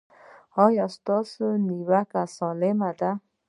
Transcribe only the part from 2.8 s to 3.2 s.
ده؟